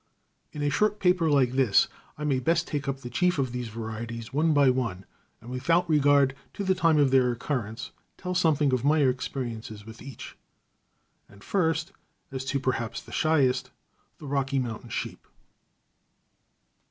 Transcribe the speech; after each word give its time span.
In 0.51 0.63
a 0.63 0.69
short 0.71 0.99
paper 0.99 1.29
like 1.29 1.51
this 1.51 1.87
I 2.17 2.23
may 2.23 2.39
best 2.39 2.67
take 2.67 2.87
up 2.87 3.01
the 3.01 3.09
chief 3.11 3.37
of 3.37 3.51
these 3.51 3.67
varieties 3.67 4.33
one 4.33 4.51
by 4.51 4.71
one, 4.71 5.05
and, 5.39 5.51
without 5.51 5.87
regard 5.87 6.35
to 6.55 6.63
the 6.63 6.73
time 6.73 6.97
of 6.97 7.11
their 7.11 7.31
occurrence, 7.31 7.91
tell 8.17 8.33
something 8.33 8.73
of 8.73 8.83
my 8.83 9.01
experiences 9.03 9.85
with 9.85 10.01
each. 10.01 10.35
And 11.29 11.43
first, 11.43 11.91
as 12.31 12.43
to 12.45 12.59
perhaps 12.59 12.99
the 13.03 13.11
shyest, 13.11 13.69
the 14.17 14.25
Rocky 14.25 14.57
Mountain 14.57 14.89
sheep. 14.89 15.27